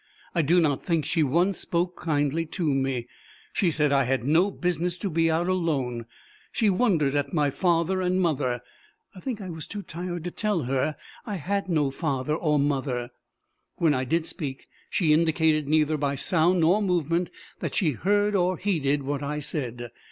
[0.33, 3.07] I do not think she once spoke kindly to me.
[3.53, 6.07] She said I had no business to be out alone;
[6.51, 8.61] she wondered at my father and mother.
[9.13, 10.95] I think I was too tired to tell her
[11.27, 13.11] I had no father or mother.
[13.75, 17.29] When I did speak, she indicated neither by sound nor movement
[17.59, 19.91] that she heard or heeded what I said.